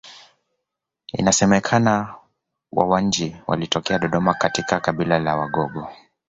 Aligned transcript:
Inasemekana 1.13 2.15
Wawanji 2.71 3.37
walitokea 3.47 3.99
Dodoma 3.99 4.33
katika 4.33 4.79
kabila 4.79 5.19
la 5.19 5.35
Wagogo 5.35 5.87